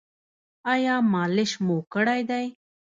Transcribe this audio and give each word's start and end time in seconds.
ایا 0.73 0.95
مالش 1.11 1.51
مو 1.65 1.77
کړی 1.93 2.21
دی؟ 2.29 2.45